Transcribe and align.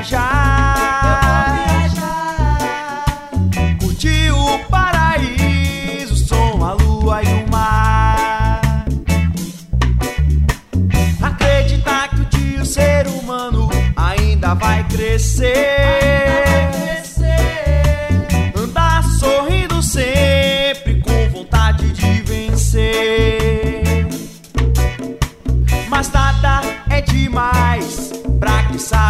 viajar. 0.00 1.04
Eu 1.04 1.20
vou 1.28 1.68
viajar. 1.78 3.04
Curtir 3.80 4.30
o 4.32 4.58
paraíso, 4.70 6.14
o 6.14 6.16
som, 6.16 6.64
a 6.64 6.72
lua 6.72 7.22
e 7.22 7.26
o 7.26 7.50
mar. 7.50 8.84
Acreditar 11.22 12.08
que 12.08 12.20
o 12.20 12.24
dia 12.26 12.62
o 12.62 12.66
ser 12.66 13.06
humano 13.08 13.68
ainda 13.96 14.54
vai 14.54 14.86
crescer. 14.88 16.39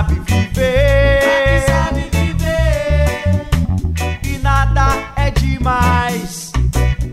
sabe 0.00 0.14
viver. 0.20 1.62
Sabe 1.66 2.08
viver. 2.10 3.46
E 4.24 4.38
nada 4.38 5.12
é 5.16 5.30
demais. 5.30 6.52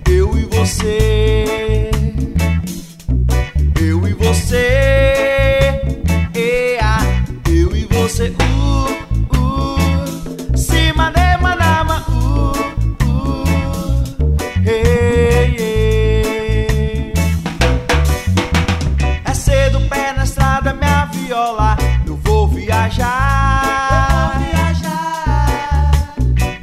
Eu 0.09 0.37
e 0.37 0.45
você. 0.45 1.91
Eu 3.81 4.07
e 4.07 4.13
você. 4.13 5.81
Ea. 6.33 6.97
Eu 7.49 7.75
e 7.75 7.85
você. 7.91 8.29
Uh, 8.29 9.35
uh. 9.37 10.57
Cima 10.57 11.11
de 11.11 11.37
manama. 11.41 12.05
Uh, 12.07 12.53
uh. 13.05 13.47
Ei, 14.65 15.55
ei. 15.59 17.13
É 19.25 19.33
cedo, 19.33 19.81
pé 19.89 20.13
na 20.13 20.23
estrada, 20.23 20.73
minha 20.73 21.05
viola 21.05 21.86
viajar. 22.87 24.39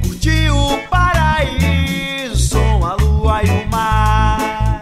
Curtir 0.01 0.49
o 0.49 0.77
paraíso, 0.89 2.57
a 2.83 2.95
lua 2.95 3.43
e 3.43 3.49
o 3.49 3.67
mar. 3.69 4.81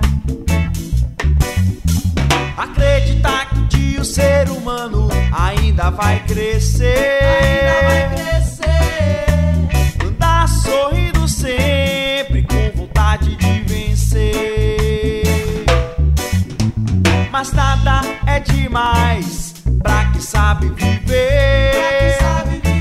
Acreditar 2.57 3.49
que 3.49 3.59
um 3.59 3.67
dia 3.67 4.01
o 4.01 4.05
ser 4.05 4.49
humano 4.49 5.09
ainda 5.31 5.89
vai 5.89 6.19
crescer. 6.21 6.95
Ainda 7.21 7.87
vai 7.87 8.09
crescer. 8.15 9.25
Andar 10.07 10.47
sorrindo 10.47 11.27
sempre 11.27 12.43
com 12.43 12.71
vontade 12.77 13.35
de 13.35 13.59
vencer. 13.61 15.23
Mas 17.31 17.51
nada 17.51 18.01
é 18.25 18.39
demais 18.39 19.43
pra 19.83 20.05
que 20.11 20.21
sabe 20.21 20.69
viver. 20.69 21.71
Pra 21.73 21.99
quem 21.99 22.17
sabe 22.19 22.49
viver. 22.51 22.72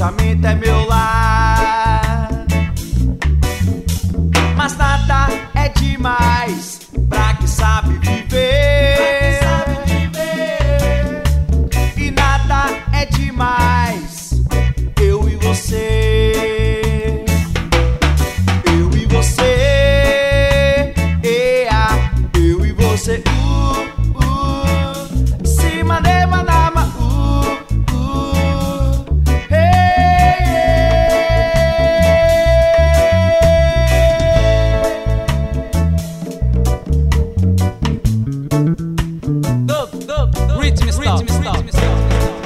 Pensamento 0.00 0.46
é 0.46 0.54
meu 0.54 0.86
lar. 0.86 2.46
Mas 4.56 4.74
nada 4.78 5.28
é 5.54 5.68
demais 5.68 6.80
pra 7.06 7.34
quem 7.34 7.46
sabe 7.46 7.98
viver. 7.98 9.40
E 11.98 12.10
nada 12.12 12.64
é 12.94 13.04
demais. 13.04 14.42
Eu 14.98 15.28
e 15.28 15.36
você. 15.36 16.32
Eu 18.64 18.90
e 18.96 19.04
você. 19.04 20.94
Eu 22.34 22.64
e 22.64 22.72
você. 22.72 23.39
rhythm, 40.10 40.32
rhythm, 40.58 40.86
rhythm, 40.88 41.26
rhythm, 41.26 41.66
rhythm, 41.66 42.39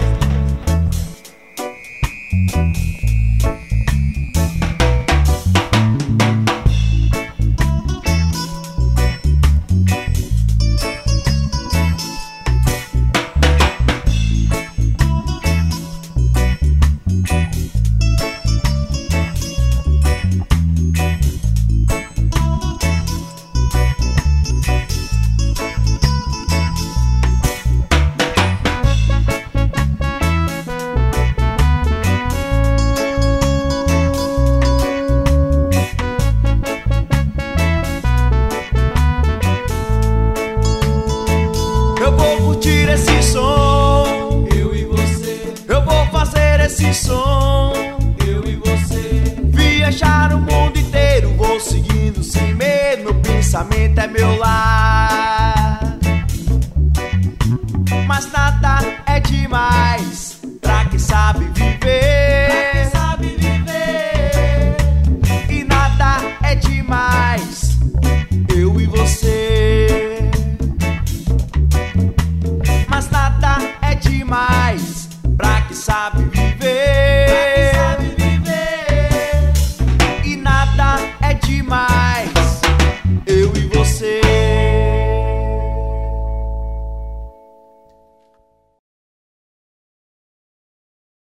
Pensamento 53.75 53.99
é 53.99 54.06
meu 54.06 54.37
lar. 54.37 55.99
Mas 58.06 58.31
nada 58.31 58.79
é 59.05 59.19
demais 59.19 60.38
pra 60.61 60.85
quem 60.85 60.99
sabe 60.99 61.47
viver. 61.47 62.93
E 65.50 65.65
nada 65.65 66.19
é 66.43 66.55
demais. 66.55 67.76
Eu 68.49 68.81
e 68.81 68.87
você. 68.87 70.31
Mas 72.88 73.11
nada 73.11 73.56
é 73.82 73.97
demais 73.97 75.09
pra 75.37 75.62
quem 75.62 75.76
sabe. 75.76 76.24